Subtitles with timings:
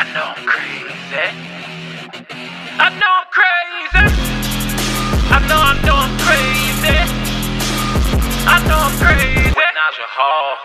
[0.00, 0.94] Know I'm crazy.
[2.80, 4.16] I know I'm crazy.
[5.30, 5.76] I know I
[6.24, 6.96] crazy.
[8.46, 9.50] I know I'm crazy.
[9.50, 10.56] With Naja Hall.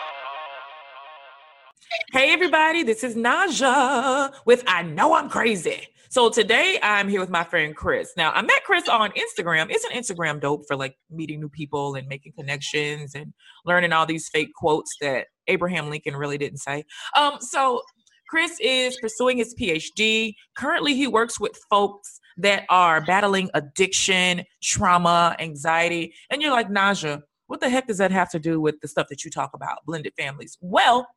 [2.13, 5.89] Hey, everybody, this is Naja with I Know I'm Crazy.
[6.09, 8.13] So today I'm here with my friend Chris.
[8.15, 9.69] Now, I met Chris on Instagram.
[9.69, 13.33] Isn't Instagram dope for like meeting new people and making connections and
[13.65, 16.85] learning all these fake quotes that Abraham Lincoln really didn't say?
[17.17, 17.81] Um, so
[18.29, 20.33] Chris is pursuing his PhD.
[20.57, 26.13] Currently, he works with folks that are battling addiction, trauma, anxiety.
[26.29, 29.07] And you're like, Naja, what the heck does that have to do with the stuff
[29.09, 30.57] that you talk about, blended families?
[30.61, 31.07] Well,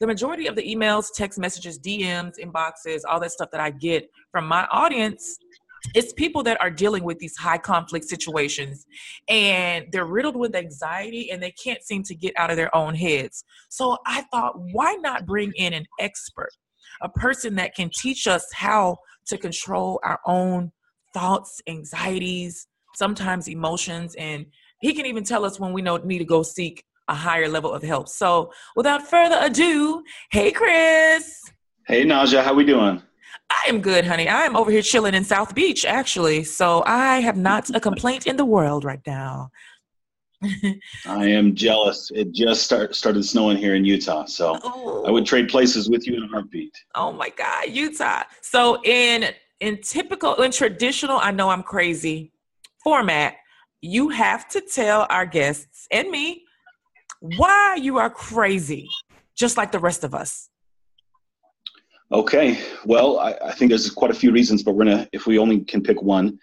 [0.00, 4.08] the majority of the emails, text messages, DMs, inboxes, all that stuff that I get
[4.32, 5.38] from my audience
[5.94, 8.86] it's people that are dealing with these high conflict situations
[9.28, 12.94] and they're riddled with anxiety and they can't seem to get out of their own
[12.94, 13.44] heads.
[13.68, 16.50] So I thought, why not bring in an expert,
[17.02, 20.72] a person that can teach us how to control our own
[21.14, 24.46] thoughts, anxieties, sometimes emotions, and
[24.80, 27.72] he can even tell us when we know need to go seek a higher level
[27.72, 28.08] of help.
[28.08, 31.42] So without further ado, hey Chris.
[31.86, 33.02] Hey Naja, how we doing?
[33.50, 34.28] I am good, honey.
[34.28, 36.44] I am over here chilling in South Beach, actually.
[36.44, 39.50] So I have not a complaint in the world right now.
[41.06, 42.10] I am jealous.
[42.14, 45.04] It just start, started snowing here in Utah, so oh.
[45.06, 46.74] I would trade places with you in a heartbeat.
[46.94, 48.22] Oh my God, Utah!
[48.40, 49.26] So in
[49.60, 52.32] in typical, in traditional, I know I'm crazy
[52.82, 53.34] format,
[53.80, 56.44] you have to tell our guests and me
[57.20, 58.88] why you are crazy,
[59.36, 60.48] just like the rest of us.
[62.12, 65.38] Okay, well, I, I think there's quite a few reasons, but we're gonna, if we
[65.38, 66.38] only can pick one,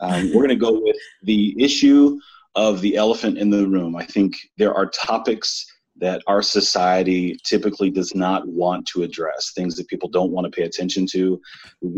[0.00, 2.20] um, we're gonna go with the issue
[2.54, 3.96] of the elephant in the room.
[3.96, 9.74] I think there are topics that our society typically does not want to address, things
[9.74, 11.40] that people don't want to pay attention to,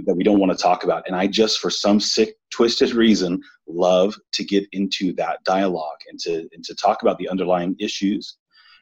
[0.06, 1.06] that we don't want to talk about.
[1.06, 6.18] And I just, for some sick, twisted reason, love to get into that dialogue and
[6.20, 8.38] to, and to talk about the underlying issues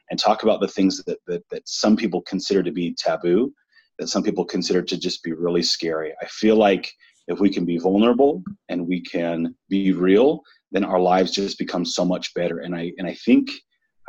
[0.09, 3.53] and talk about the things that, that, that some people consider to be taboo
[3.99, 6.13] that some people consider to just be really scary.
[6.21, 6.91] I feel like
[7.27, 11.85] if we can be vulnerable and we can be real, then our lives just become
[11.85, 12.59] so much better.
[12.59, 13.49] And I and I think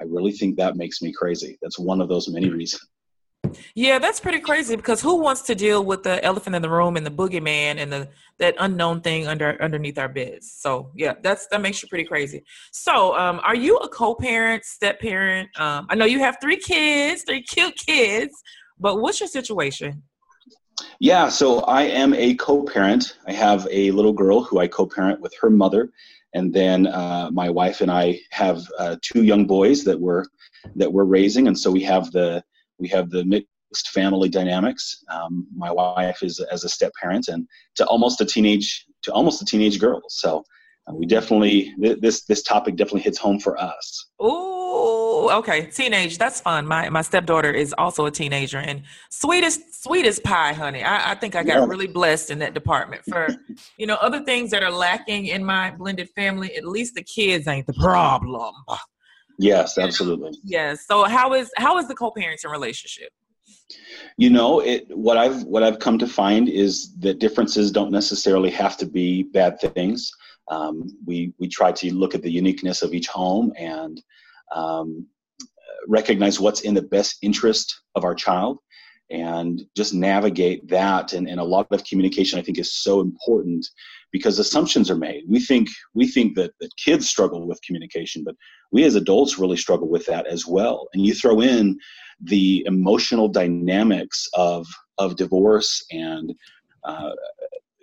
[0.01, 1.59] I really think that makes me crazy.
[1.61, 2.87] That's one of those many reasons.
[3.75, 6.97] Yeah, that's pretty crazy because who wants to deal with the elephant in the room
[6.97, 8.09] and the boogeyman and the
[8.39, 10.53] that unknown thing under underneath our beds?
[10.59, 12.45] So yeah, that's that makes you pretty crazy.
[12.72, 15.49] So, um, are you a co-parent, step parent?
[15.59, 18.34] Um, I know you have three kids, three cute kids.
[18.81, 20.03] But what's your situation?
[20.99, 23.19] Yeah, so I am a co-parent.
[23.27, 25.91] I have a little girl who I co-parent with her mother,
[26.35, 30.25] and then uh, my wife and I have uh, two young boys that we're
[30.77, 32.43] that we're raising, and so we have the
[32.79, 35.05] we have the mixed family dynamics.
[35.11, 37.47] Um, my wife is as a step parent, and
[37.77, 40.03] to almost a teenage to almost a teenage girl.
[40.09, 40.45] So
[40.87, 44.07] uh, we definitely this this topic definitely hits home for us.
[45.12, 46.19] Oh, okay, teenage.
[46.19, 46.66] That's fun.
[46.69, 50.84] My my stepdaughter is also a teenager, and sweetest sweetest pie, honey.
[50.84, 51.66] I, I think I got yeah.
[51.66, 53.03] really blessed in that department.
[53.09, 53.28] For
[53.76, 57.48] you know other things that are lacking in my blended family, at least the kids
[57.48, 58.54] ain't the problem.
[59.37, 60.38] Yes, absolutely.
[60.44, 60.87] Yes.
[60.87, 63.09] So how is how is the co-parenting relationship?
[64.16, 68.50] You know, it what I've what I've come to find is that differences don't necessarily
[68.50, 70.12] have to be bad things.
[70.48, 74.00] Um, we we try to look at the uniqueness of each home and
[74.55, 75.06] um,
[75.88, 78.59] recognize what's in the best interest of our child
[79.11, 81.12] and just navigate that.
[81.12, 83.66] And, and a lot of communication i think is so important
[84.12, 85.25] because assumptions are made.
[85.28, 88.34] We think we think that, that kids struggle with communication but
[88.72, 90.89] we as adults really struggle with that as well.
[90.94, 91.78] And you throw in
[92.22, 94.66] the emotional dynamics of
[94.99, 96.33] of divorce and
[96.84, 97.10] uh,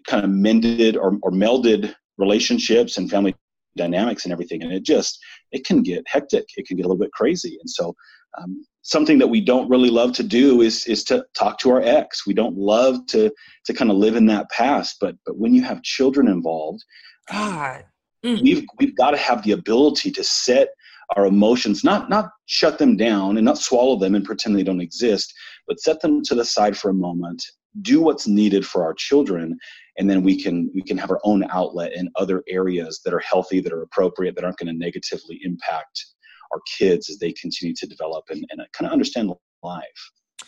[0.07, 3.35] kind of mended or, or melded relationships and family
[3.75, 4.63] dynamics and everything.
[4.63, 5.19] And it just
[5.51, 6.45] it can get hectic.
[6.55, 7.57] It can get a little bit crazy.
[7.59, 7.95] And so
[8.37, 11.81] um, something that we don't really love to do is is to talk to our
[11.81, 12.25] ex.
[12.25, 13.31] We don't love to
[13.67, 16.83] to kind of live in that past but but when you have children involved
[17.29, 17.83] god.
[18.25, 18.41] mm.
[18.41, 20.69] we've we've got to have the ability to set
[21.15, 24.81] our emotions not not shut them down and not swallow them and pretend they don't
[24.81, 25.33] exist
[25.67, 27.43] but set them to the side for a moment
[27.81, 29.57] do what's needed for our children
[29.97, 33.19] and then we can we can have our own outlet in other areas that are
[33.19, 36.05] healthy that are appropriate that aren't going to negatively impact
[36.53, 39.31] our kids as they continue to develop and, and uh, kind of understand
[39.63, 39.83] life.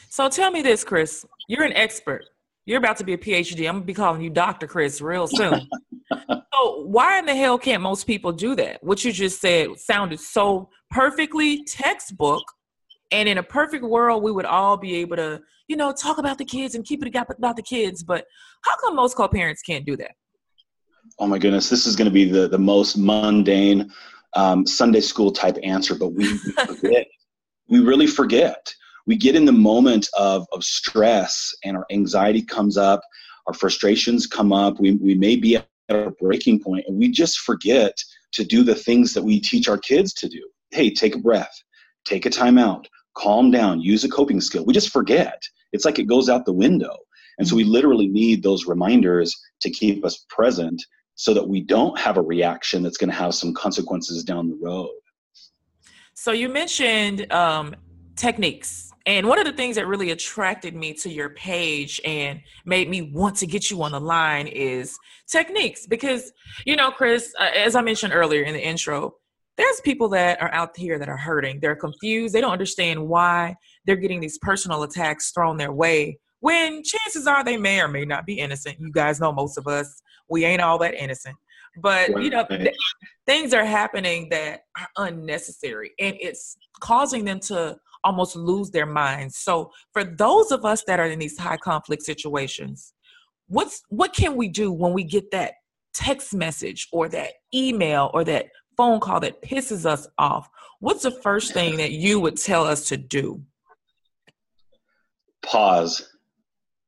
[0.09, 1.25] So tell me this chris.
[1.47, 2.25] You're an expert.
[2.65, 5.27] You're about to be a phd i'm going to be calling you dr chris real
[5.27, 5.67] soon.
[6.59, 8.83] So why in the hell can't most people do that?
[8.83, 12.43] What you just said sounded so perfectly textbook
[13.11, 16.37] And in a perfect world, we would all be able to, you know, talk about
[16.37, 18.03] the kids and keep it about the kids.
[18.03, 18.25] But
[18.63, 20.11] how come most co-parents can't do that?
[21.17, 23.89] Oh my goodness, this is going to be the the most mundane
[24.35, 27.07] um, Sunday school type answer, but we, we forget.
[27.67, 28.73] we really forget.
[29.07, 33.01] We get in the moment of of stress, and our anxiety comes up,
[33.47, 34.79] our frustrations come up.
[34.79, 37.97] We we may be at a breaking point, and we just forget
[38.33, 40.47] to do the things that we teach our kids to do.
[40.71, 41.63] Hey, take a breath,
[42.05, 42.87] take a time out,
[43.19, 44.65] calm down, use a coping skill.
[44.65, 45.41] We just forget.
[45.73, 46.95] It's like it goes out the window.
[47.37, 47.71] And so we mm-hmm.
[47.71, 50.81] literally need those reminders to keep us present
[51.15, 54.57] so that we don't have a reaction that's going to have some consequences down the
[54.61, 54.89] road.
[56.13, 57.75] So you mentioned um,
[58.15, 58.91] techniques.
[59.05, 63.01] And one of the things that really attracted me to your page and made me
[63.01, 65.87] want to get you on the line is techniques.
[65.87, 66.31] Because,
[66.65, 69.15] you know, Chris, uh, as I mentioned earlier in the intro,
[69.59, 71.59] there's people that are out here that are hurting.
[71.59, 72.33] They're confused.
[72.33, 77.43] They don't understand why they're getting these personal attacks thrown their way when chances are
[77.43, 78.79] they may or may not be innocent.
[78.79, 81.35] You guys know most of us, we ain't all that innocent.
[81.81, 82.73] But, you know, th-
[83.25, 89.35] things are happening that are unnecessary and it's causing them to almost lose their minds.
[89.39, 92.93] So, for those of us that are in these high conflict situations,
[93.47, 95.55] what's what can we do when we get that
[95.93, 98.45] text message or that email or that
[98.79, 100.49] phone call that pisses us off,
[100.79, 103.43] what's the first thing that you would tell us to do?
[105.43, 106.09] Pause.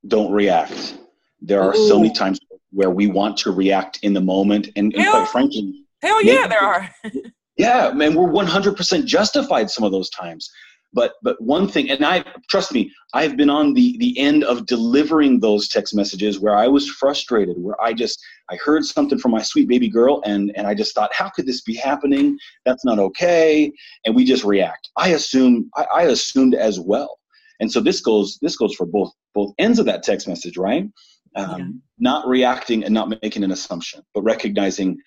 [0.08, 0.98] Don't react.
[1.42, 1.88] There are Ooh.
[1.90, 2.40] so many times
[2.72, 6.64] where we want to react in the moment, and, and quite frankly, hell yeah, there
[6.64, 6.90] are.
[7.58, 10.50] yeah, man, we're 100% justified some of those times.
[10.94, 14.66] But but one thing, and I trust me, I've been on the the end of
[14.66, 19.32] delivering those text messages where I was frustrated, where I just I heard something from
[19.32, 22.38] my sweet baby girl, and and I just thought, how could this be happening?
[22.66, 23.72] That's not okay,
[24.06, 24.90] and we just react.
[24.98, 27.18] I assume I, I assumed as well,
[27.62, 30.90] and so this goes this goes for both both ends of that text message, right?
[31.36, 31.68] Um, yeah.
[32.00, 34.98] Not reacting and not making an assumption, but recognizing,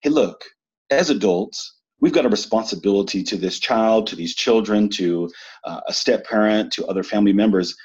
[0.00, 0.42] hey, look,
[0.90, 5.30] as adults, we've got a responsibility to this child, to these children, to
[5.64, 7.76] uh, a step parent, to other family members.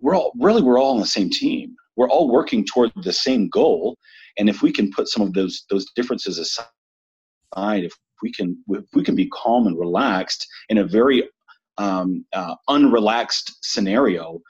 [0.00, 1.74] We're all really we're all on the same team.
[1.96, 3.96] We're all working toward the same goal,
[4.38, 8.84] and if we can put some of those those differences aside, if we can if
[8.92, 11.28] we can be calm and relaxed in a very
[11.78, 14.40] um, uh, unrelaxed scenario,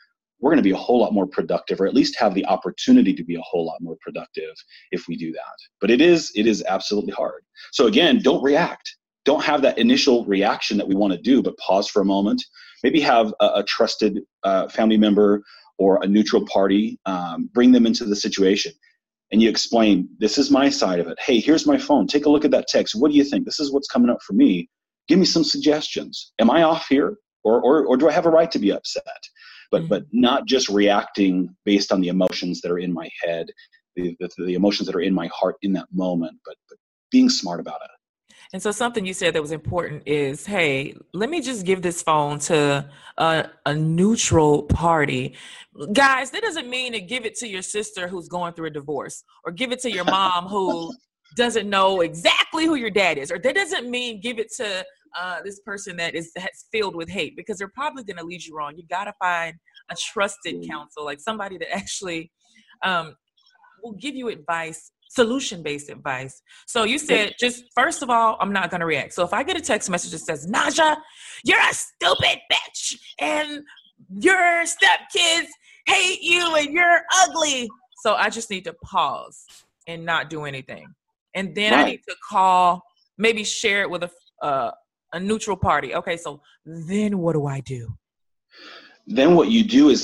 [0.40, 3.14] we're going to be a whole lot more productive, or at least have the opportunity
[3.14, 4.54] to be a whole lot more productive
[4.90, 5.56] if we do that.
[5.80, 7.42] But it is it is absolutely hard.
[7.72, 8.96] So again, don't react.
[9.24, 12.44] Don't have that initial reaction that we want to do, but pause for a moment.
[12.84, 15.42] Maybe have a, a trusted uh, family member
[15.78, 18.72] or a neutral party um, bring them into the situation.
[19.32, 21.18] And you explain this is my side of it.
[21.20, 22.06] Hey here's my phone.
[22.06, 22.94] Take a look at that text.
[22.94, 23.44] What do you think?
[23.44, 24.68] This is what's coming up for me.
[25.08, 26.32] Give me some suggestions.
[26.38, 27.16] Am i off here?
[27.42, 29.04] Or, or, or do i have a right to be upset
[29.70, 29.88] but mm-hmm.
[29.88, 33.46] but not just reacting based on the emotions that are in my head
[33.96, 36.78] the, the, the emotions that are in my heart in that moment but, but
[37.10, 37.90] being smart about it
[38.52, 42.02] and so something you said that was important is, hey, let me just give this
[42.02, 45.34] phone to a, a, neutral party.
[45.92, 49.24] Guys, that doesn't mean to give it to your sister who's going through a divorce
[49.44, 50.94] or give it to your mom who
[51.36, 53.32] doesn't know exactly who your dad is.
[53.32, 54.84] Or that doesn't mean give it to
[55.18, 58.44] uh, this person that is that's filled with hate because they're probably going to lead
[58.44, 58.74] you wrong.
[58.76, 59.54] You got to find
[59.90, 62.30] a trusted counsel, like somebody that actually
[62.82, 63.14] um,
[63.82, 66.42] will give you advice, solution based advice.
[66.66, 69.14] So you said, just first of all, I'm not going to react.
[69.14, 70.96] So if I get a text message that says, Naja,
[71.44, 73.62] you're a stupid bitch and
[74.18, 75.48] your stepkids
[75.86, 77.68] hate you and you're ugly.
[78.02, 79.46] So I just need to pause
[79.86, 80.86] and not do anything.
[81.34, 81.86] And then right.
[81.86, 82.82] I need to call,
[83.18, 84.10] maybe share it with a,
[84.42, 84.70] uh,
[85.16, 85.94] a neutral party.
[85.94, 87.82] Okay, so then what do I do?
[89.06, 90.00] Then what you do is,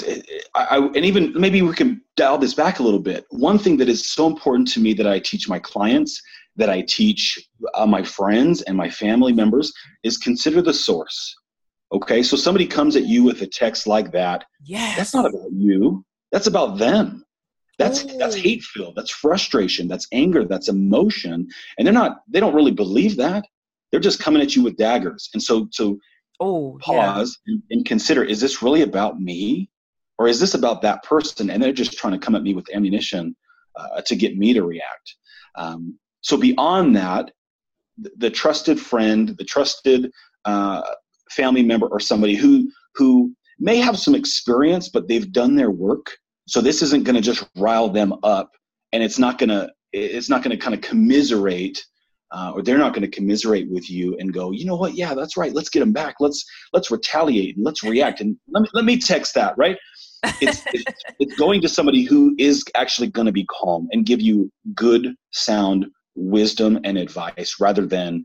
[0.55, 3.27] I, I, and even maybe we can dial this back a little bit.
[3.31, 6.23] One thing that is so important to me that I teach my clients,
[6.57, 7.39] that I teach
[7.75, 11.37] uh, my friends and my family members, is consider the source.
[11.93, 14.45] Okay, so somebody comes at you with a text like that.
[14.65, 14.97] Yes.
[14.97, 16.05] That's not about you.
[16.31, 17.25] That's about them.
[17.79, 18.19] That's Ooh.
[18.19, 18.95] that's hate filled.
[18.97, 19.89] That's frustration.
[19.89, 20.45] That's anger.
[20.45, 21.49] That's emotion.
[21.77, 22.23] And they're not.
[22.29, 23.45] They don't really believe that
[23.93, 25.29] they're just coming at you with daggers.
[25.35, 25.99] And so, so
[26.41, 27.53] oh, pause yeah.
[27.53, 29.71] and, and consider: is this really about me,
[30.19, 31.51] or is this about that person?
[31.51, 33.37] And they're just trying to come at me with ammunition
[33.77, 35.15] uh, to get me to react.
[35.57, 37.31] Um, so beyond that,
[37.99, 40.11] the, the, trusted friend, the trusted
[40.47, 40.83] uh,
[41.31, 46.17] family member, or somebody who who may have some experience, but they've done their work.
[46.49, 48.53] So this isn't going to just rile them up,
[48.93, 51.85] and it's not going to it's not going to kind of commiserate
[52.33, 54.95] uh, or they're not going to commiserate with you and go, you know what?
[54.95, 55.53] Yeah, that's right.
[55.53, 56.17] Let's get them back.
[56.19, 59.77] Let's let's retaliate and let's react and let me let me text that right.
[60.41, 64.21] It's, it's, it's going to somebody who is actually going to be calm and give
[64.21, 68.25] you good, sound wisdom and advice rather than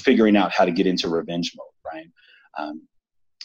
[0.00, 2.06] figuring out how to get into revenge mode, right?
[2.58, 2.82] Um,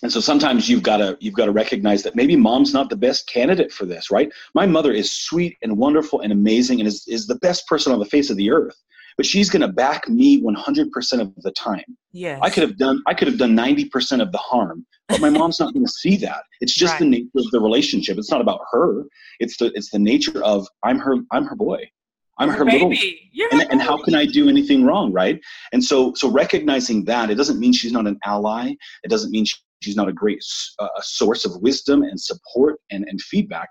[0.04, 2.96] and so sometimes you've got to you've got to recognize that maybe mom's not the
[2.96, 4.32] best candidate for this, right?
[4.54, 8.00] My mother is sweet and wonderful and amazing and is, is the best person on
[8.00, 8.76] the face of the earth
[9.18, 11.84] but she's going to back me 100% of the time.
[12.12, 12.40] Yes.
[12.42, 15.60] I could have done I could have done 90% of the harm, but my mom's
[15.60, 16.44] not going to see that.
[16.62, 17.00] It's just right.
[17.00, 18.18] the nature of the relationship.
[18.18, 19.04] It's not about her.
[19.40, 21.90] It's the it's the nature of I'm her I'm her boy.
[22.38, 23.30] I'm her baby.
[23.34, 25.40] little and, and how can I do anything wrong, right?
[25.72, 28.74] And so so recognizing that it doesn't mean she's not an ally.
[29.04, 29.46] It doesn't mean
[29.82, 30.44] she's not a great
[30.80, 33.70] uh, source of wisdom and support and, and feedback,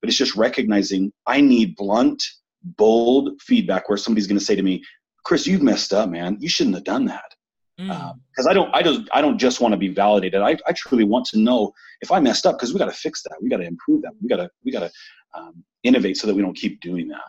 [0.00, 2.22] but it's just recognizing I need blunt
[2.62, 4.82] bold feedback where somebody's going to say to me,
[5.24, 6.36] Chris, you've messed up, man.
[6.40, 7.34] You shouldn't have done that.
[7.76, 8.46] Because mm.
[8.46, 10.40] um, I don't, I don't, I don't just want to be validated.
[10.42, 13.22] I, I truly want to know if I messed up because we got to fix
[13.22, 13.36] that.
[13.40, 14.12] We got to improve that.
[14.22, 14.90] We got to, we got to
[15.34, 17.20] um, innovate so that we don't keep doing that.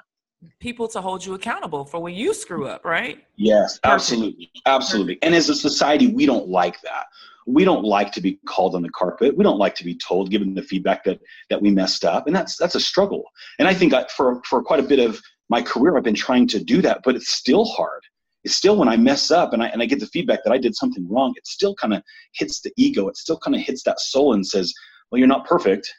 [0.60, 3.24] People to hold you accountable for when you screw up, right?
[3.36, 5.19] Yes, absolutely, absolutely.
[5.21, 7.05] And as a society, we don't like that
[7.48, 9.36] we don't like to be called on the carpet.
[9.36, 11.19] We don't like to be told, given the feedback that
[11.50, 13.24] that we messed up, and that's that's a struggle.
[13.60, 15.19] And I think I, for for quite a bit of
[15.50, 18.03] my career, I've been trying to do that, but it's still hard.
[18.43, 20.57] It's still when I mess up and I and I get the feedback that I
[20.57, 23.07] did something wrong, it still kind of hits the ego.
[23.07, 24.74] It still kind of hits that soul and says,
[25.12, 25.91] "Well, you're not perfect."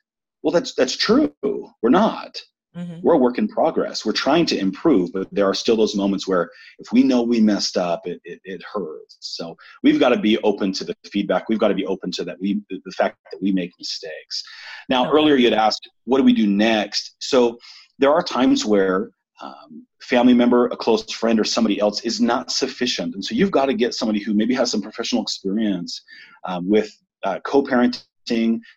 [0.43, 1.33] Well, that's that's true.
[1.43, 2.41] We're not.
[2.77, 3.01] Mm-hmm.
[3.03, 4.05] We're a work in progress.
[4.05, 7.41] We're trying to improve, but there are still those moments where if we know we
[7.41, 9.19] messed up, it, it, it hurts.
[9.21, 11.49] So we've got to be open to the feedback.
[11.49, 14.43] We've got to be open to that we the fact that we make mistakes.
[14.89, 15.13] Now, okay.
[15.13, 17.17] earlier you had asked, what do we do next?
[17.19, 17.59] So
[17.99, 19.11] there are times where
[19.43, 23.51] um, family member, a close friend, or somebody else is not sufficient, and so you've
[23.51, 26.01] got to get somebody who maybe has some professional experience
[26.45, 26.91] um, with
[27.25, 28.05] uh, co-parenting parenting,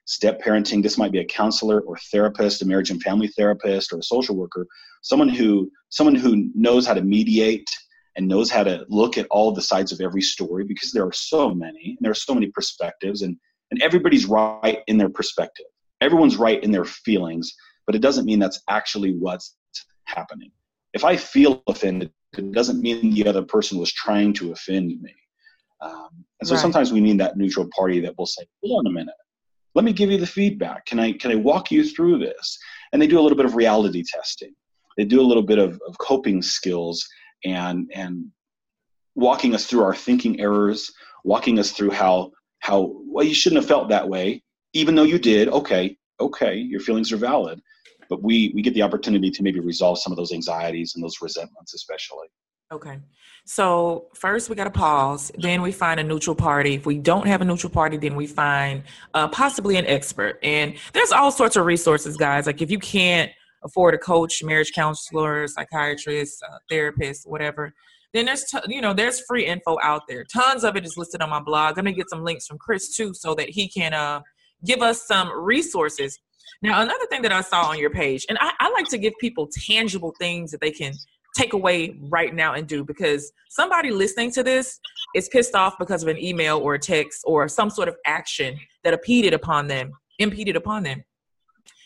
[0.06, 0.82] step parenting.
[0.82, 4.36] This might be a counselor or therapist, a marriage and family therapist, or a social
[4.36, 4.66] worker.
[5.02, 7.70] Someone who someone who knows how to mediate
[8.16, 11.14] and knows how to look at all the sides of every story because there are
[11.14, 13.38] so many and there are so many perspectives and
[13.72, 15.66] and everybody's right in their perspective.
[16.02, 17.54] Everyone's right in their feelings,
[17.86, 19.56] but it doesn't mean that's actually what's
[20.06, 20.52] happening.
[20.94, 25.14] If I feel offended, it doesn't mean the other person was trying to offend me.
[25.82, 26.10] Um,
[26.40, 26.62] and so right.
[26.62, 29.16] sometimes we need that neutral party that will say, hold on a minute
[29.75, 30.86] let me give you the feedback.
[30.86, 32.58] Can i can i walk you through this?
[32.91, 34.53] And they do a little bit of reality testing.
[34.98, 37.05] They do a little bit of, of coping skills
[37.44, 38.25] and and
[39.15, 40.91] walking us through our thinking errors
[41.24, 44.41] walking us through how how well you shouldn't have felt that way
[44.74, 45.50] even though you did.
[45.50, 47.62] Okay okay your feelings are valid.
[48.10, 51.22] But we we get the opportunity to maybe resolve some of those anxieties and those
[51.22, 52.27] resentments especially
[52.72, 52.98] Okay.
[53.45, 55.31] So first we got to pause.
[55.38, 56.74] Then we find a neutral party.
[56.74, 60.39] If we don't have a neutral party, then we find uh, possibly an expert.
[60.41, 62.48] And there's all sorts of resources, guys.
[62.48, 63.31] Like if you can't
[63.63, 67.74] afford a coach, marriage counselor, psychiatrist, uh, therapist, whatever,
[68.13, 70.24] then there's t- you know there's free info out there.
[70.24, 71.77] Tons of it is listed on my blog.
[71.77, 74.22] I'm gonna get some links from Chris too, so that he can uh,
[74.63, 76.17] give us some resources.
[76.62, 79.13] Now another thing that I saw on your page, and I, I like to give
[79.19, 80.93] people tangible things that they can
[81.36, 84.80] take away right now and do because somebody listening to this
[85.13, 88.58] is pissed off because of an email or a text or some sort of action
[88.84, 91.04] that impeded upon them impeded upon them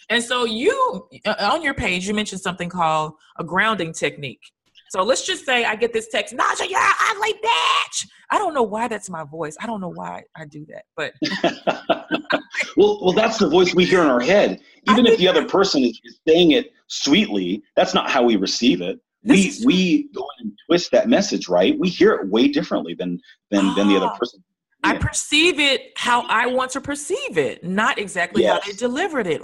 [0.09, 4.41] and so you uh, on your page you mentioned something called a grounding technique
[4.89, 8.07] so let's just say I get this text, Naja, you're an ugly bitch.
[8.31, 9.55] I don't know why that's my voice.
[9.61, 11.13] I don't know why I do that, but
[12.75, 14.59] well, well, that's the voice we hear in our head.
[14.89, 18.99] Even if the other person is saying it sweetly, that's not how we receive it
[19.23, 21.77] we we go and twist that message right?
[21.77, 23.19] We hear it way differently than
[23.51, 24.43] than oh, than the other ah, person.
[24.83, 24.91] Yeah.
[24.91, 28.63] i perceive it how i want to perceive it not exactly yes.
[28.63, 29.41] how they delivered it.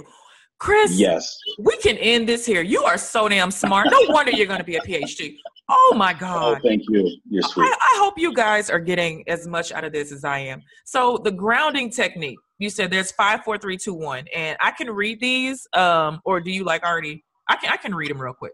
[0.58, 1.36] Chris yes.
[1.58, 2.62] we can end this here.
[2.62, 3.88] You are so damn smart.
[3.90, 5.36] No wonder you're going to be a phd
[5.68, 6.58] oh my oh, god.
[6.58, 7.16] oh, thank you.
[7.28, 7.64] You're sweet.
[7.64, 10.62] I, I hope you guys are getting as much out of this as i am.
[10.84, 12.38] So the grounding technique.
[12.58, 16.40] You said there's five four three two one and i can read these um or
[16.40, 18.52] do you like already i can i can read them real quick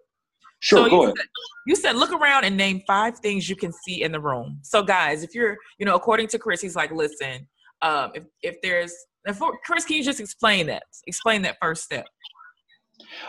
[0.63, 1.17] Sure, so go you ahead.
[1.17, 1.27] Said,
[1.67, 4.61] you said look around and name five things you can see in the room.
[4.63, 7.49] So guys, if you're, you know, according to Chris, he's like, listen,
[7.83, 10.85] um, if if there's, if, Chris, can you just explain that?
[11.09, 12.07] Explain that first step.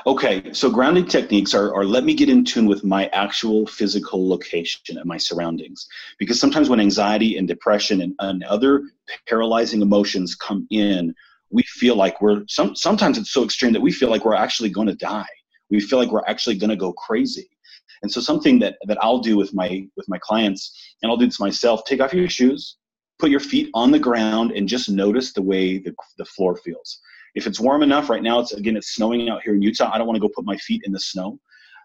[0.05, 4.29] Okay, so grounding techniques are, are let me get in tune with my actual physical
[4.29, 5.87] location and my surroundings.
[6.19, 8.83] Because sometimes when anxiety and depression and, and other
[9.27, 11.15] paralyzing emotions come in,
[11.49, 14.69] we feel like we're some sometimes it's so extreme that we feel like we're actually
[14.69, 15.25] going to die
[15.73, 17.49] we feel like we're actually going to go crazy
[18.01, 20.61] And so something that, that I'll do with my with my clients,
[21.01, 22.77] and I'll do this myself, take off your shoes,
[23.19, 26.99] put your feet on the ground, and just notice the way the, the floor feels.
[27.35, 29.91] If it's warm enough, right now it's again it's snowing out here in Utah.
[29.91, 31.39] I don't want to go put my feet in the snow.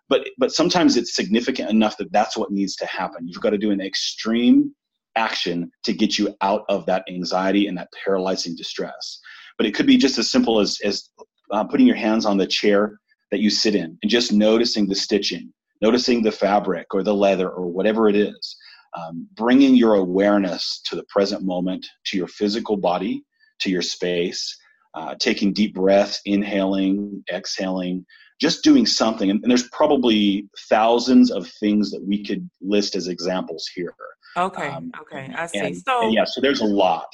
[0.09, 3.27] But but sometimes it's significant enough that that's what needs to happen.
[3.27, 4.75] You've got to do an extreme
[5.17, 9.21] action to get you out of that anxiety and that paralyzing distress.
[9.57, 11.11] But it could be just as simple as, as
[11.51, 14.95] uh, putting your hands on the chair that you sit in and just noticing the
[14.95, 18.57] stitching, noticing the fabric or the leather or whatever it is.
[18.99, 23.23] Um, bringing your awareness to the present moment, to your physical body,
[23.61, 24.57] to your space,
[24.95, 28.07] uh, taking deep breaths, inhaling, exhaling,
[28.41, 29.31] just doing something.
[29.31, 33.95] And, and, there's probably thousands of things that we could list as examples here.
[34.37, 34.69] Okay.
[34.69, 35.33] Um, okay.
[35.37, 35.59] I see.
[35.59, 37.09] And, so and yeah, so there's a lot.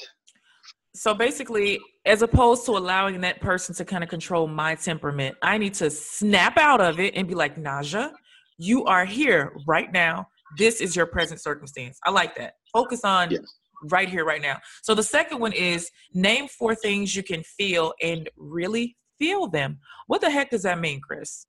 [0.95, 5.57] So basically, as opposed to allowing that person to kind of control my temperament, I
[5.57, 8.11] need to snap out of it and be like, Naja,
[8.57, 10.27] you are here right now.
[10.57, 11.99] This is your present circumstance.
[12.05, 12.53] I like that.
[12.71, 13.41] Focus on yes.
[13.91, 14.57] right here, right now.
[14.83, 19.79] So the second one is name four things you can feel and really feel them.
[20.07, 21.45] What the heck does that mean, Chris?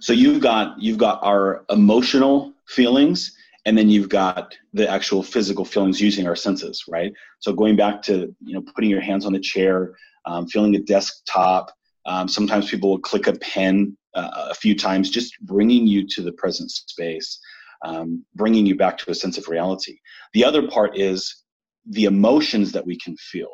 [0.00, 3.36] So you've got you've got our emotional feelings
[3.66, 7.12] and then you've got the actual physical feelings using our senses right?
[7.40, 9.94] So going back to you know putting your hands on the chair
[10.26, 11.70] um, feeling a desktop
[12.06, 16.22] um, sometimes people will click a pen uh, a few times just bringing you to
[16.22, 17.40] the present space
[17.84, 19.98] um, bringing you back to a sense of reality.
[20.32, 21.44] The other part is
[21.86, 23.50] the emotions that we can feel.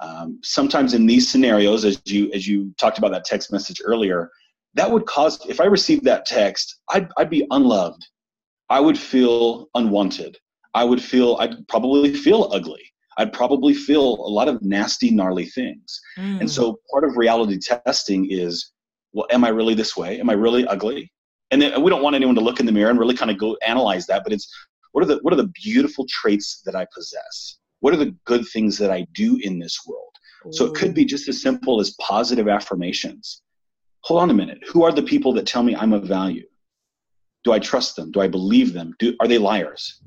[0.00, 4.30] Um, sometimes in these scenarios as you as you talked about that text message earlier
[4.72, 8.06] that would cause if i received that text i'd, I'd be unloved
[8.70, 10.38] I would feel unwanted.
[10.74, 12.82] I would feel, I'd probably feel ugly.
[13.18, 16.00] I'd probably feel a lot of nasty, gnarly things.
[16.16, 16.40] Mm.
[16.40, 18.72] And so part of reality testing is,
[19.12, 20.20] well, am I really this way?
[20.20, 21.12] Am I really ugly?
[21.50, 23.36] And then, we don't want anyone to look in the mirror and really kind of
[23.36, 24.48] go analyze that, but it's
[24.92, 27.58] what are the what are the beautiful traits that I possess?
[27.80, 30.12] What are the good things that I do in this world?
[30.46, 30.52] Ooh.
[30.52, 33.42] So it could be just as simple as positive affirmations.
[34.02, 34.58] Hold on a minute.
[34.68, 36.46] Who are the people that tell me I'm of value?
[37.44, 38.10] Do I trust them?
[38.10, 38.94] Do I believe them?
[38.98, 40.00] Do, are they liars?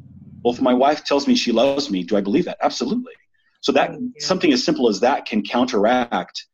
[0.43, 2.58] Well, if my wife tells me she loves me, do I believe that?
[2.62, 3.13] Absolutely.
[3.62, 4.26] So that oh, yeah.
[4.26, 6.46] something as simple as that can counteract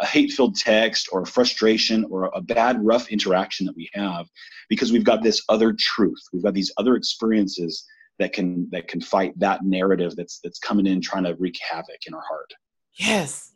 [0.00, 4.26] a hate-filled text or a frustration or a bad, rough interaction that we have,
[4.68, 6.20] because we've got this other truth.
[6.32, 7.86] We've got these other experiences
[8.18, 12.06] that can that can fight that narrative that's that's coming in trying to wreak havoc
[12.06, 12.52] in our heart.
[12.94, 13.51] Yes,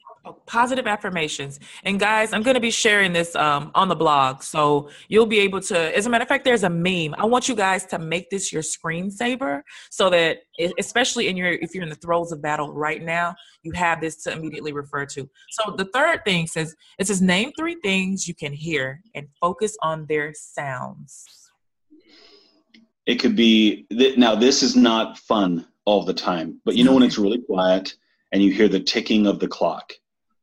[0.47, 1.61] positive affirmations.
[1.85, 5.41] And guys i'm going to be sharing this um, on the blog so you'll be
[5.41, 7.15] able to as a matter of fact there's a meme.
[7.19, 10.39] I want you guys to make this your screensaver so that
[10.79, 14.23] especially in your if you're in the throes of battle right now you have this
[14.25, 15.29] to immediately refer to.
[15.51, 19.77] So the third thing says it says name three things you can hear and focus
[19.83, 21.25] on their sounds.
[23.07, 23.87] It could be
[24.17, 27.95] now this is not fun all the time but you know when it's really quiet
[28.33, 29.93] and you hear the ticking of the clock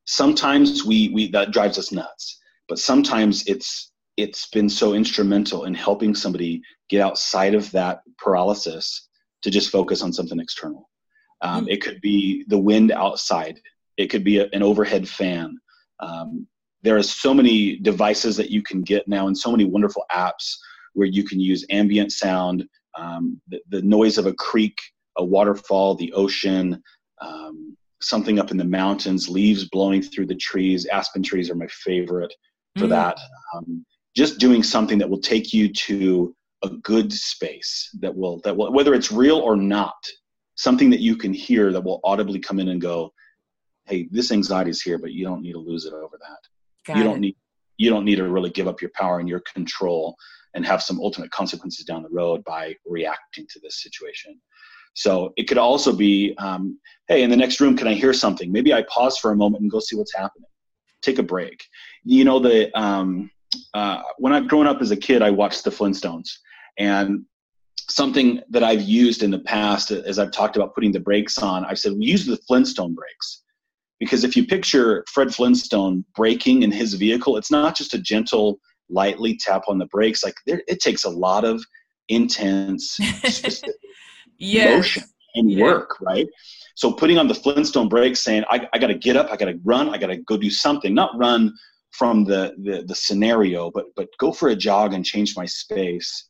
[0.05, 5.73] sometimes we we that drives us nuts but sometimes it's it's been so instrumental in
[5.73, 9.07] helping somebody get outside of that paralysis
[9.41, 10.89] to just focus on something external.
[11.41, 11.71] Um, mm.
[11.71, 13.59] it could be the wind outside.
[13.97, 15.57] It could be a, an overhead fan.
[15.99, 16.47] Um,
[16.83, 20.55] there are so many devices that you can get now and so many wonderful apps
[20.93, 22.65] where you can use ambient sound
[22.97, 24.77] um, the, the, noise of a creek
[25.17, 26.81] a waterfall the ocean
[27.21, 30.85] um, something up in the mountains, leaves blowing through the trees.
[30.87, 32.33] Aspen trees are my favorite
[32.77, 32.89] for mm.
[32.89, 33.17] that.
[33.55, 33.85] Um,
[34.15, 38.71] just doing something that will take you to a good space that will that will
[38.71, 39.95] whether it's real or not,
[40.55, 43.11] something that you can hear that will audibly come in and go,
[43.85, 46.39] "Hey, this anxiety is here, but you don't need to lose it over that.
[46.85, 47.35] Got you don't need
[47.77, 50.15] you don't need to really give up your power and your control
[50.53, 54.39] and have some ultimate consequences down the road by reacting to this situation."
[54.93, 58.51] So it could also be, um, hey, in the next room, can I hear something?
[58.51, 60.47] Maybe I pause for a moment and go see what's happening.
[61.01, 61.65] Take a break.
[62.03, 63.31] You know, the um,
[63.73, 66.29] uh, when I've grown up as a kid, I watched the Flintstones,
[66.77, 67.25] and
[67.89, 71.65] something that I've used in the past, as I've talked about putting the brakes on,
[71.65, 73.43] I've said we use the Flintstone brakes
[73.99, 78.59] because if you picture Fred Flintstone braking in his vehicle, it's not just a gentle,
[78.89, 80.23] lightly tap on the brakes.
[80.23, 81.63] Like there, it takes a lot of
[82.09, 82.97] intense,
[84.43, 84.75] yes.
[84.75, 85.03] motion
[85.35, 85.63] and yeah.
[85.63, 86.27] work, right?
[86.75, 89.45] So putting on the Flintstone brakes, saying, I, I got to get up, I got
[89.45, 91.53] to run, I got to go do something, not run
[91.91, 96.29] from the, the, the scenario, but, but go for a jog and change my space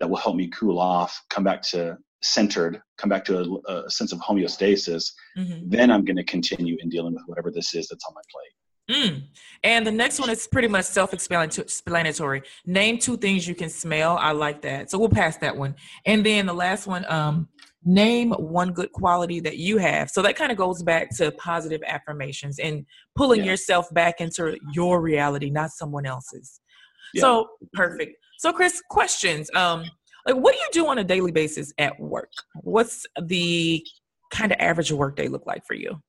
[0.00, 3.90] that will help me cool off, come back to centered, come back to a, a
[3.90, 5.12] sense of homeostasis.
[5.38, 5.68] Mm-hmm.
[5.68, 8.52] Then I'm going to continue in dealing with whatever this is that's on my plate.
[8.90, 9.24] Mm.
[9.64, 12.42] And the next one is pretty much self-explanatory.
[12.66, 14.16] Name two things you can smell.
[14.16, 14.90] I like that.
[14.90, 15.74] So we'll pass that one.
[16.04, 17.48] And then the last one, um,
[17.84, 20.10] name one good quality that you have.
[20.10, 22.84] So that kind of goes back to positive affirmations and
[23.16, 23.52] pulling yeah.
[23.52, 26.60] yourself back into your reality, not someone else's.
[27.14, 27.22] Yeah.
[27.22, 28.16] So perfect.
[28.38, 29.50] So Chris, questions.
[29.54, 29.84] Um,
[30.26, 32.30] like what do you do on a daily basis at work?
[32.62, 33.84] What's the
[34.32, 36.02] kind of average workday look like for you?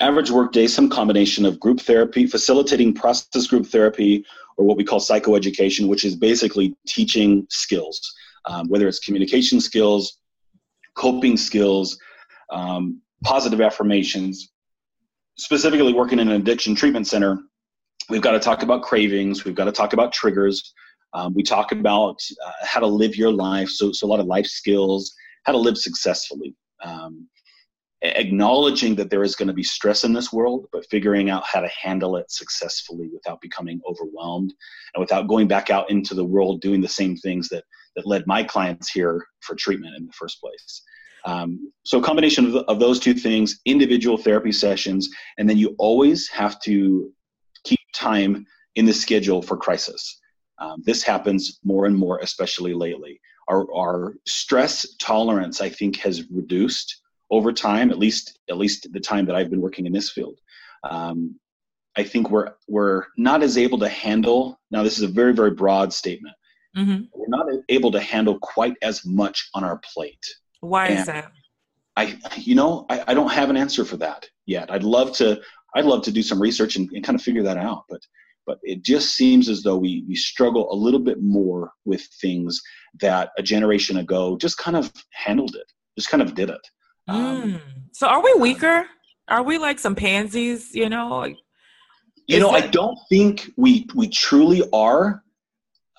[0.00, 4.24] Average workday, some combination of group therapy, facilitating process group therapy,
[4.56, 8.00] or what we call psychoeducation, which is basically teaching skills,
[8.46, 10.18] um, whether it's communication skills,
[10.94, 11.98] coping skills,
[12.50, 14.52] um, positive affirmations.
[15.38, 17.38] Specifically, working in an addiction treatment center,
[18.08, 20.72] we've got to talk about cravings, we've got to talk about triggers.
[21.12, 24.26] Um, we talk about uh, how to live your life, so, so a lot of
[24.26, 26.54] life skills, how to live successfully.
[26.84, 27.28] Um,
[28.02, 31.60] acknowledging that there is going to be stress in this world, but figuring out how
[31.60, 34.52] to handle it successfully without becoming overwhelmed
[34.94, 38.26] and without going back out into the world doing the same things that, that led
[38.26, 40.82] my clients here for treatment in the first place.
[41.24, 45.74] Um, so, a combination of, of those two things individual therapy sessions, and then you
[45.78, 47.10] always have to
[47.64, 50.20] keep time in the schedule for crisis.
[50.58, 53.20] Um, this happens more and more, especially lately.
[53.48, 59.00] Our, our stress tolerance, I think, has reduced over time, at least at least the
[59.00, 60.38] time that I've been working in this field.
[60.88, 61.38] Um,
[61.96, 64.60] I think we're we're not as able to handle.
[64.70, 66.36] Now, this is a very very broad statement.
[66.76, 67.04] Mm-hmm.
[67.14, 70.24] We're not able to handle quite as much on our plate.
[70.60, 71.32] Why and is that?
[71.96, 74.70] I, you know, I, I, don't have an answer for that yet.
[74.70, 75.40] I'd love to.
[75.74, 77.84] I'd love to do some research and, and kind of figure that out.
[77.88, 78.02] But
[78.46, 82.60] but it just seems as though we we struggle a little bit more with things
[83.00, 86.60] that a generation ago just kind of handled it, just kind of did it.
[87.08, 87.60] Um, mm.
[87.92, 88.86] So are we weaker?
[89.28, 90.74] Are we like some pansies?
[90.74, 91.34] You know.
[92.28, 95.22] You know, I don't think we we truly are.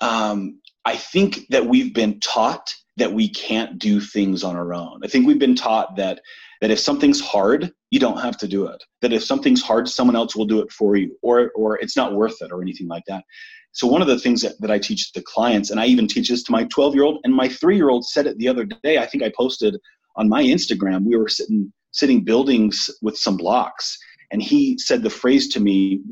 [0.00, 5.00] Um, I think that we've been taught that we can't do things on our own.
[5.02, 6.20] I think we've been taught that
[6.60, 8.82] that if something's hard, you don't have to do it.
[9.00, 12.14] That if something's hard, someone else will do it for you, or or it's not
[12.14, 13.24] worth it, or anything like that.
[13.72, 16.28] So one of the things that, that I teach the clients, and I even teach
[16.30, 18.64] this to my 12 year old and my three year old said it the other
[18.64, 18.98] day.
[18.98, 19.76] I think I posted
[20.18, 23.98] on my Instagram, we were sitting sitting buildings with some blocks,
[24.30, 26.02] and he said the phrase to me,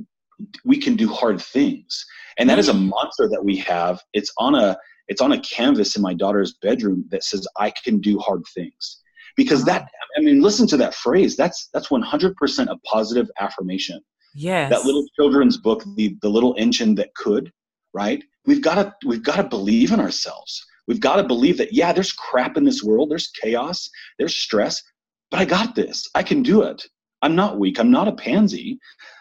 [0.64, 2.04] "We can do hard things,"
[2.38, 2.90] and that is a mm.
[2.94, 4.00] mantra that we have.
[4.14, 8.00] It's on a it's on a canvas in my daughter's bedroom that says, "I can
[8.00, 9.02] do hard things."
[9.36, 11.36] Because that, I mean, listen to that phrase.
[11.36, 14.00] That's that's 100% a positive affirmation.
[14.34, 14.70] Yes.
[14.70, 17.52] That little children's book, the the little engine that could,
[17.92, 18.22] right?
[18.46, 20.64] We've got to we've got to believe in ourselves.
[20.86, 24.82] We've got to believe that, yeah, there's crap in this world, there's chaos, there's stress,
[25.30, 26.08] but I got this.
[26.14, 26.82] I can do it.
[27.22, 27.80] I'm not weak.
[27.80, 28.78] I'm not a pansy.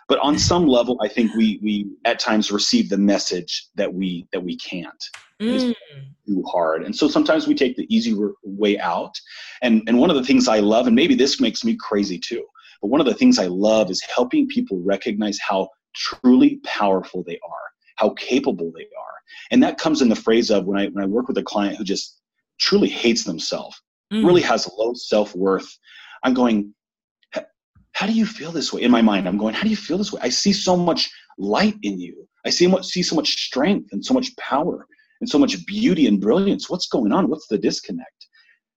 [0.08, 4.28] But on some level, I think we we at times receive the message that we
[4.32, 5.04] that we can't.
[5.42, 5.76] Mm.
[6.26, 6.84] too hard.
[6.84, 9.20] And so sometimes we take the easy way out.
[9.64, 12.46] And and one of the things I love, and maybe this makes me crazy too,
[12.82, 17.40] but one of the things I love is helping people recognize how truly powerful they
[17.40, 19.15] are, how capable they are
[19.52, 21.78] and that comes in the phrase of when I when I work with a client
[21.78, 22.20] who just
[22.60, 23.80] truly hates themselves,
[24.12, 24.26] mm.
[24.26, 25.78] really has low self worth.
[26.24, 26.74] I'm going,
[27.96, 28.82] how do you feel this way?
[28.82, 30.20] In my mind, I'm going, how do you feel this way?
[30.22, 32.28] I see so much light in you.
[32.46, 34.86] I see much, see so much strength and so much power
[35.22, 36.70] and so much beauty and brilliance.
[36.70, 37.30] What's going on?
[37.30, 38.28] What's the disconnect?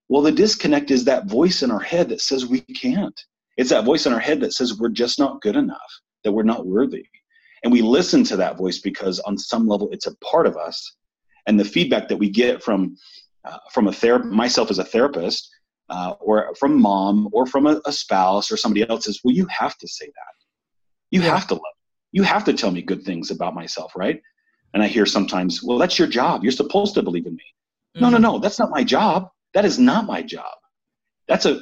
[0.08, 3.20] Well, the disconnect is that voice in our head that says we can't.
[3.56, 6.44] It's that voice in our head that says we're just not good enough, that we're
[6.44, 7.04] not worthy.
[7.62, 10.96] And we listen to that voice because on some level it's a part of us.
[11.46, 12.96] And the feedback that we get from
[13.44, 15.48] uh, from a therapist, myself as a therapist,
[15.88, 19.46] uh, or from mom, or from a, a, spouse, or somebody else is, well, you
[19.46, 20.34] have to say that.
[21.10, 21.34] You yeah.
[21.34, 21.62] have to love.
[22.12, 24.20] You have to tell me good things about myself, right?
[24.74, 26.42] And I hear sometimes, well, that's your job.
[26.42, 27.42] You're supposed to believe in me.
[27.96, 28.02] Mm-hmm.
[28.02, 28.22] No, no, mm-hmm.
[28.22, 28.38] no.
[28.38, 29.30] That's not my job.
[29.54, 30.54] That is not my job.
[31.26, 31.60] That's a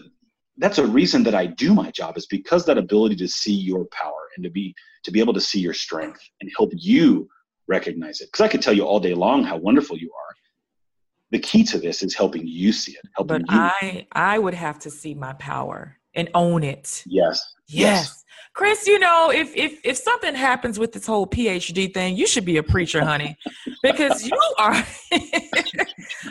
[0.58, 3.84] that's a reason that I do my job is because that ability to see your
[3.86, 7.28] power and to be to be able to see your strength and help you
[7.68, 8.28] recognize it.
[8.28, 10.34] Because I could tell you all day long how wonderful you are.
[11.32, 13.00] The key to this is helping you see it.
[13.16, 13.58] Helping but you.
[13.58, 17.02] I I would have to see my power and own it.
[17.06, 17.54] Yes.
[17.68, 17.80] Yes.
[17.80, 18.24] yes.
[18.54, 22.44] Chris, you know, if if if something happens with this whole PhD thing, you should
[22.44, 23.36] be a preacher, honey,
[23.82, 24.86] because you are.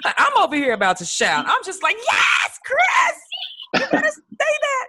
[0.06, 1.46] I'm over here about to shout.
[1.48, 3.20] I'm just like, yes, Chris
[3.80, 4.88] you gotta say that.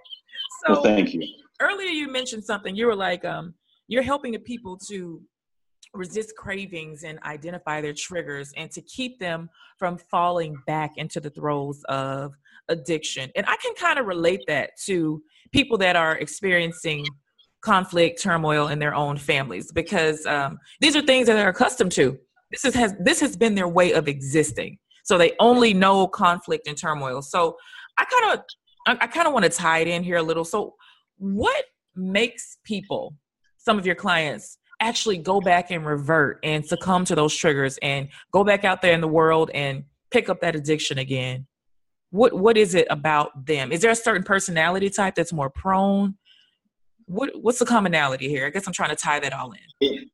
[0.65, 1.23] So well, thank you.
[1.61, 2.77] Earlier you mentioned something.
[2.77, 3.55] You were like, um,
[3.89, 5.23] you're helping the people to
[5.95, 11.31] resist cravings and identify their triggers and to keep them from falling back into the
[11.31, 12.35] throes of
[12.69, 13.31] addiction.
[13.37, 17.07] And I can kind of relate that to people that are experiencing
[17.63, 22.19] conflict, turmoil in their own families because um, these are things that they're accustomed to.
[22.51, 24.79] This is, has this has been their way of existing.
[25.05, 27.23] So they only know conflict and turmoil.
[27.23, 27.57] So
[27.99, 28.45] I kind of
[28.87, 30.45] I, I kind of want to tie it in here a little.
[30.45, 30.75] So
[31.19, 33.15] what makes people,
[33.59, 38.09] some of your clients, actually go back and revert and succumb to those triggers and
[38.33, 41.47] go back out there in the world and pick up that addiction again?
[42.11, 43.73] What what is it about them?
[43.73, 46.17] Is there a certain personality type that's more prone?
[47.07, 48.47] What what's the commonality here?
[48.47, 50.09] I guess I'm trying to tie that all in.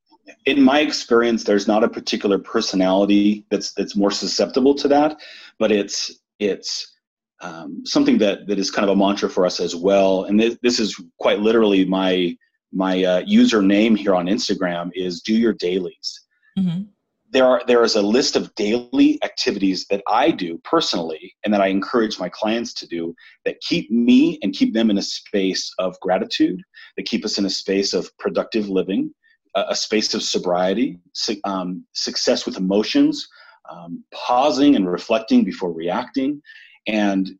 [0.46, 5.20] In my experience, there's not a particular personality that's that's more susceptible to that,
[5.58, 6.92] but it's it's
[7.42, 10.24] um, something that that is kind of a mantra for us as well.
[10.24, 12.36] And this, this is quite literally my
[12.72, 16.20] my uh, username here on Instagram is do your dailies.
[16.58, 16.82] Mm-hmm.
[17.30, 21.60] There are there is a list of daily activities that I do personally and that
[21.60, 25.70] I encourage my clients to do that keep me and keep them in a space
[25.78, 26.62] of gratitude,
[26.96, 29.12] that keep us in a space of productive living,
[29.56, 33.26] a, a space of sobriety, su- um, success with emotions,
[33.70, 36.42] um, pausing and reflecting before reacting,
[36.86, 37.30] and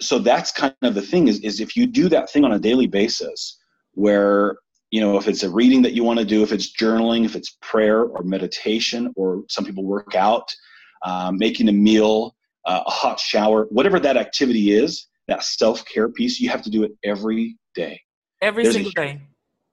[0.00, 2.58] so that's kind of the thing is, is if you do that thing on a
[2.58, 3.58] daily basis
[3.92, 4.56] where
[4.90, 7.36] you know if it's a reading that you want to do if it's journaling if
[7.36, 10.54] it's prayer or meditation or some people work out
[11.04, 12.34] um, making a meal
[12.66, 16.82] uh, a hot shower whatever that activity is that self-care piece you have to do
[16.82, 18.00] it every day.
[18.42, 19.20] Every there's single a, day.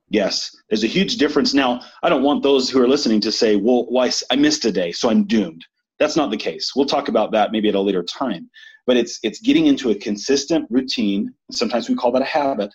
[0.10, 0.56] Yes.
[0.70, 1.54] There's a huge difference.
[1.54, 4.72] Now i don't want those who are listening to say well why i missed a
[4.72, 5.66] day so i'm doomed
[6.00, 6.74] that's not the case.
[6.76, 8.50] We'll talk about that maybe at a later time.
[8.86, 11.34] But it's it's getting into a consistent routine.
[11.52, 12.72] Sometimes we call that a habit.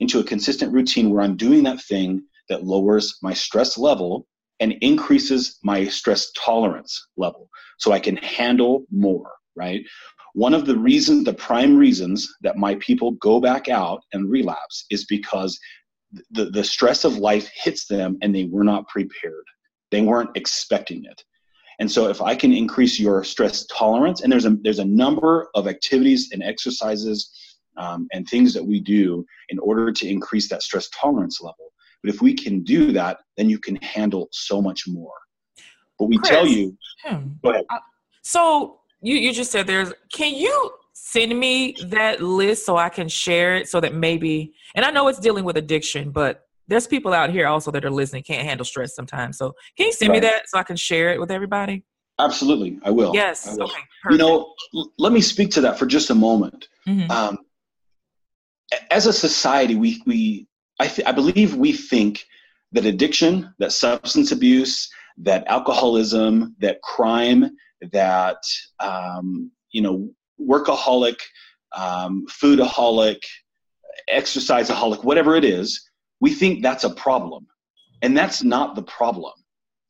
[0.00, 4.26] Into a consistent routine where I'm doing that thing that lowers my stress level
[4.60, 9.30] and increases my stress tolerance level, so I can handle more.
[9.56, 9.84] Right.
[10.34, 14.84] One of the reasons, the prime reasons that my people go back out and relapse
[14.90, 15.58] is because
[16.32, 19.44] the, the stress of life hits them and they were not prepared.
[19.92, 21.22] They weren't expecting it.
[21.80, 25.48] And so if I can increase your stress tolerance, and there's a there's a number
[25.54, 27.30] of activities and exercises
[27.76, 31.72] um, and things that we do in order to increase that stress tolerance level.
[32.02, 35.14] But if we can do that, then you can handle so much more.
[35.98, 37.28] But we Chris, tell you, hmm.
[37.42, 37.64] go ahead.
[37.70, 37.78] Uh,
[38.22, 39.92] so you you just said there's.
[40.12, 44.84] Can you send me that list so I can share it so that maybe, and
[44.84, 48.22] I know it's dealing with addiction, but there's people out here also that are listening
[48.22, 49.38] can't handle stress sometimes.
[49.38, 50.16] So can you send right.
[50.16, 51.84] me that so I can share it with everybody?
[52.18, 53.12] Absolutely, I will.
[53.14, 53.46] Yes.
[53.48, 53.64] I will.
[53.64, 53.80] Okay.
[54.02, 54.12] Perfect.
[54.12, 56.68] You know, l- let me speak to that for just a moment.
[56.86, 57.10] Mm-hmm.
[57.10, 57.38] Um,
[58.90, 60.46] as a society, we we
[60.80, 62.24] I, th- I believe we think
[62.72, 67.50] that addiction, that substance abuse, that alcoholism, that crime,
[67.92, 68.38] that
[68.80, 71.18] um, you know workaholic,
[71.76, 73.20] um, foodaholic,
[74.12, 75.88] exerciseaholic, whatever it is,
[76.20, 77.46] we think that's a problem.
[78.02, 79.32] And that's not the problem.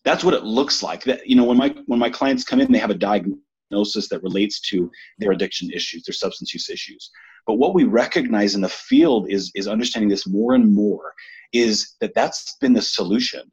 [0.05, 1.03] That's what it looks like.
[1.05, 4.23] That you know when my when my clients come in they have a diagnosis that
[4.23, 7.11] relates to their addiction issues their substance use issues.
[7.47, 11.15] But what we recognize in the field is is understanding this more and more
[11.53, 13.51] is that that's been the solution.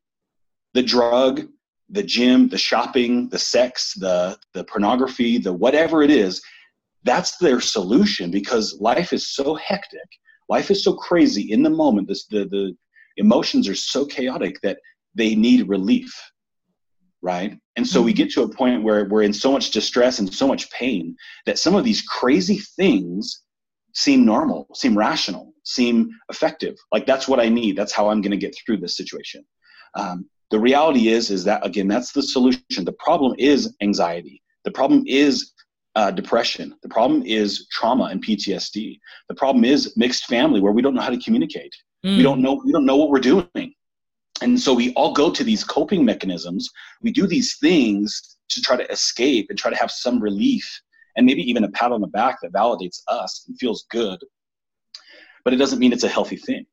[0.73, 1.47] The drug
[1.91, 6.41] the gym the shopping the sex the the pornography the whatever it is
[7.03, 10.09] that's their solution because life is so hectic
[10.51, 12.07] life is so crazy in the moment.
[12.07, 12.75] This the the
[13.17, 14.77] emotions are so chaotic that
[15.15, 16.13] they need relief
[17.21, 17.57] right?
[17.75, 18.17] And so we mm-hmm.
[18.17, 21.59] get to a point where we're in so much distress and so much pain that
[21.59, 23.43] some of these crazy things
[23.93, 26.75] seem normal seem rational seem effective.
[26.91, 27.77] Like that's what i need.
[27.77, 29.45] That's how i'm going to get through this situation.
[29.95, 32.85] Um, the reality is is that again that's the solution.
[32.85, 34.41] The problem is anxiety.
[34.63, 35.51] The problem is
[35.95, 36.75] uh, depression.
[36.83, 38.99] The problem is trauma and PTSD.
[39.27, 41.73] The problem is mixed family where we don't know how to communicate.
[42.05, 42.17] Mm.
[42.17, 43.73] We don't know we don't know what we're doing.
[44.41, 46.69] And so we all go to these coping mechanisms.
[47.01, 50.81] We do these things to try to escape and try to have some relief
[51.15, 54.19] and maybe even a pat on the back that validates us and feels good.
[55.43, 56.65] But it doesn't mean it's a healthy thing.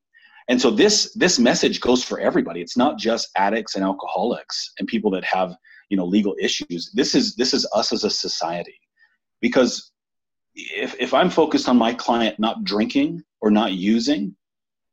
[0.49, 2.63] And so this this message goes for everybody.
[2.63, 5.55] It's not just addicts and alcoholics and people that have,
[5.91, 6.91] you know, legal issues.
[6.95, 8.81] This is this is us as a society
[9.41, 9.91] because
[10.55, 14.35] if, if i'm focused on my client not drinking or not using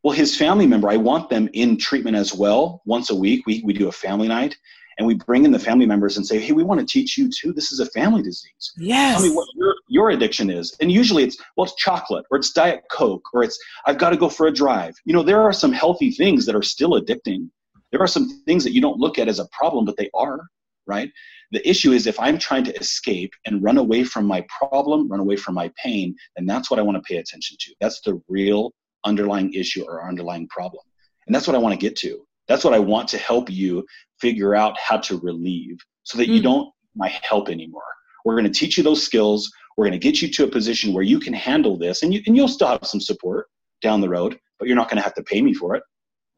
[0.03, 3.45] well his family member i want them in treatment as well once a week.
[3.45, 4.55] We, we do a family night
[4.97, 7.29] and we bring in the family members and say hey we want to teach you
[7.29, 7.53] too.
[7.53, 8.73] This is a family disease.
[8.77, 10.75] Yes tell me what your, your addiction is.
[10.79, 14.17] And usually it's well it's chocolate or it's diet coke or it's i've got to
[14.17, 14.95] go for a drive.
[15.05, 17.49] You know there are some healthy things that are still addicting.
[17.91, 20.47] There are some things that you don't look at as a problem but they are
[20.87, 21.09] right
[21.51, 25.19] the issue is if I'm trying to escape and run away from my problem, run
[25.19, 27.73] away from my pain, then that's what I want to pay attention to.
[27.79, 28.73] That's the real
[29.05, 30.83] underlying issue or underlying problem.
[31.27, 32.25] And that's what I want to get to.
[32.47, 33.85] That's what I want to help you
[34.19, 36.35] figure out how to relieve so that mm.
[36.35, 37.83] you don't my help anymore.
[38.23, 39.51] We're going to teach you those skills.
[39.77, 42.21] We're going to get you to a position where you can handle this and you
[42.25, 43.47] and you'll still have some support
[43.81, 45.83] down the road, but you're not going to have to pay me for it.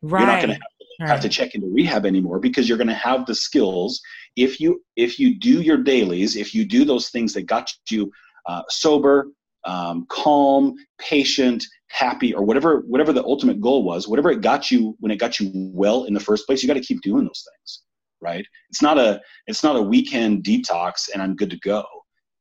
[0.01, 0.21] Right.
[0.21, 1.09] You're not going to have right.
[1.09, 4.01] have to check into rehab anymore because you're going to have the skills
[4.35, 8.11] if you if you do your dailies, if you do those things that got you
[8.45, 9.27] uh, sober,
[9.65, 14.95] um, calm, patient, happy, or whatever whatever the ultimate goal was, whatever it got you
[14.99, 17.45] when it got you well in the first place, you got to keep doing those
[17.51, 17.83] things,
[18.21, 18.45] right?
[18.69, 21.83] It's not a it's not a weekend detox and I'm good to go.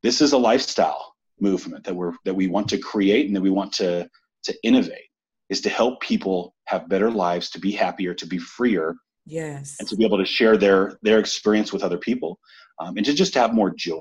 [0.03, 3.51] This is a lifestyle movement that we're that we want to create and that we
[3.51, 4.09] want to
[4.45, 5.11] to innovate
[5.49, 9.89] is to help people have better lives, to be happier, to be freer, yes, and
[9.89, 12.39] to be able to share their their experience with other people,
[12.79, 14.01] um, and to just have more joy.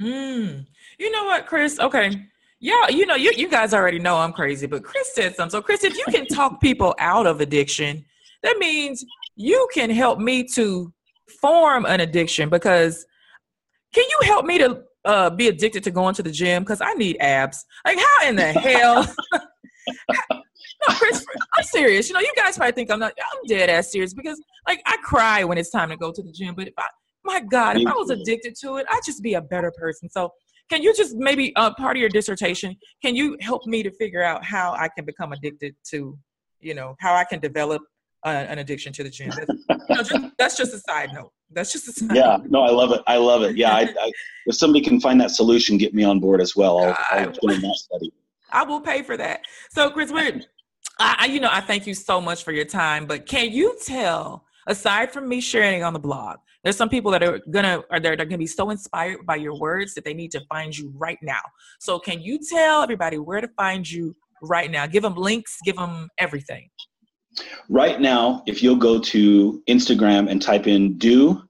[0.00, 0.66] Mm.
[0.98, 1.78] You know what, Chris?
[1.78, 2.26] Okay.
[2.62, 5.50] Yeah, you know, you, you guys already know I'm crazy, but Chris said something.
[5.50, 8.04] So, Chris, if you can talk people out of addiction,
[8.42, 9.02] that means
[9.34, 10.92] you can help me to
[11.40, 13.06] form an addiction because
[13.94, 16.62] can you help me to uh, be addicted to going to the gym?
[16.62, 17.64] Because I need abs.
[17.86, 19.06] Like, how in the hell?
[20.10, 21.24] No, Chris,
[21.56, 22.08] I'm serious.
[22.08, 24.96] You know, you guys might think I'm not, I'm dead ass serious because, like, I
[24.98, 26.86] cry when it's time to go to the gym, but if I,
[27.24, 30.08] my God, if I was addicted to it, I'd just be a better person.
[30.08, 30.32] So,
[30.70, 32.76] can you just maybe uh, part of your dissertation?
[33.02, 36.16] Can you help me to figure out how I can become addicted to,
[36.60, 37.82] you know, how I can develop
[38.24, 39.30] uh, an addiction to the gym?
[39.30, 41.32] That's, you know, just, that's just a side note.
[41.50, 42.36] That's just a side yeah.
[42.36, 42.50] Note.
[42.50, 43.02] No, I love it.
[43.08, 43.56] I love it.
[43.56, 44.12] Yeah, I, I,
[44.46, 46.78] if somebody can find that solution, get me on board as well.
[46.78, 48.12] I'll, I'll join that study.
[48.52, 49.40] I will pay for that.
[49.70, 50.40] So, Chris, we're,
[50.98, 53.06] I, you know, I thank you so much for your time.
[53.06, 57.22] But can you tell, aside from me sharing on the blog, there's some people that
[57.22, 60.30] are gonna are they're, they're gonna be so inspired by your words that they need
[60.32, 61.40] to find you right now.
[61.78, 64.86] So can you tell everybody where to find you right now?
[64.86, 66.68] Give them links, give them everything.
[67.68, 71.42] Right now, if you'll go to Instagram and type in do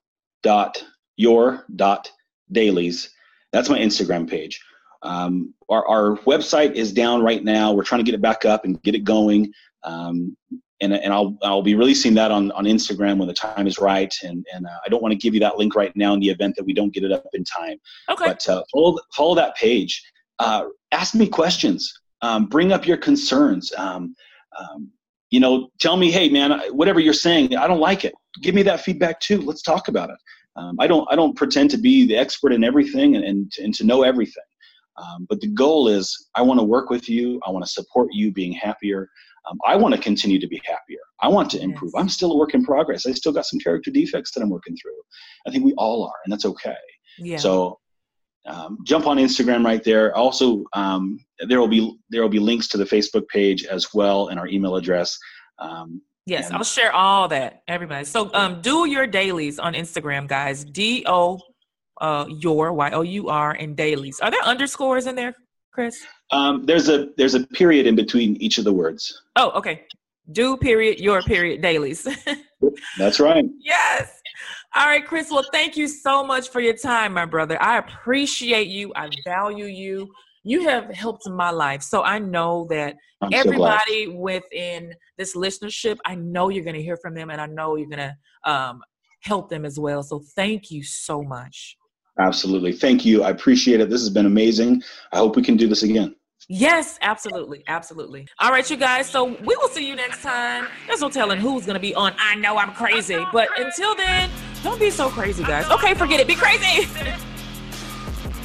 [0.42, 0.84] dot
[1.16, 2.10] your dot
[2.52, 3.10] dailies,
[3.52, 4.60] that's my Instagram page.
[5.02, 7.72] Um, our, our website is down right now.
[7.72, 9.52] We're trying to get it back up and get it going.
[9.82, 10.36] Um,
[10.82, 14.14] and, and I'll, I'll be releasing that on, on Instagram when the time is right.
[14.22, 16.28] And, and uh, I don't want to give you that link right now in the
[16.28, 17.78] event that we don't get it up in time.
[18.08, 18.26] Okay.
[18.26, 20.02] But uh, follow, follow that page.
[20.38, 21.92] Uh, ask me questions.
[22.22, 23.72] Um, bring up your concerns.
[23.76, 24.14] Um,
[24.58, 24.90] um,
[25.30, 28.14] you know, tell me, hey, man, whatever you're saying, I don't like it.
[28.42, 29.40] Give me that feedback too.
[29.40, 30.16] Let's talk about it.
[30.56, 33.74] Um, I don't I don't pretend to be the expert in everything and, and, and
[33.76, 34.42] to know everything.
[34.96, 37.40] Um, but the goal is I want to work with you.
[37.46, 39.08] I want to support you being happier.
[39.50, 40.98] Um, I want to continue to be happier.
[41.22, 41.92] I want to improve.
[41.94, 42.00] Yes.
[42.02, 43.06] I'm still a work in progress.
[43.06, 44.96] I still got some character defects that I'm working through.
[45.46, 46.76] I think we all are, and that's okay.
[47.18, 47.38] Yeah.
[47.38, 47.78] So
[48.46, 50.14] um, jump on Instagram right there.
[50.14, 54.28] Also, um, there will be there will be links to the Facebook page as well
[54.28, 55.18] and our email address.
[55.58, 58.04] Um, yes, and- I'll share all that, everybody.
[58.04, 60.64] So um, do your dailies on Instagram, guys.
[60.64, 61.40] D O
[62.00, 64.20] uh, your Y O U R and dailies.
[64.20, 65.34] Are there underscores in there,
[65.72, 66.04] Chris?
[66.30, 69.22] Um, there's a there's a period in between each of the words.
[69.36, 69.84] Oh, okay.
[70.32, 72.06] Do period your period dailies.
[72.98, 73.44] That's right.
[73.60, 74.20] Yes.
[74.76, 75.30] All right, Chris.
[75.30, 77.60] Well, thank you so much for your time, my brother.
[77.60, 78.92] I appreciate you.
[78.94, 80.08] I value you.
[80.44, 81.82] You have helped my life.
[81.82, 86.82] So I know that I'm everybody so within this listenership, I know you're going to
[86.82, 88.10] hear from them and I know you're going
[88.44, 88.80] to um,
[89.22, 90.04] help them as well.
[90.04, 91.76] So thank you so much.
[92.20, 92.72] Absolutely.
[92.72, 93.22] Thank you.
[93.22, 93.88] I appreciate it.
[93.88, 94.82] This has been amazing.
[95.12, 96.14] I hope we can do this again.
[96.48, 97.62] Yes, absolutely.
[97.68, 98.26] Absolutely.
[98.40, 99.08] All right, you guys.
[99.08, 100.66] So we will see you next time.
[100.86, 103.24] There's no telling who's going to be on I Know I'm Crazy.
[103.32, 104.28] But until then,
[104.62, 105.70] don't be so crazy, guys.
[105.70, 106.26] Okay, forget it.
[106.26, 106.88] Be crazy.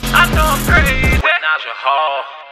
[0.04, 1.18] I know I'm crazy.
[1.46, 2.45] Naja Hall.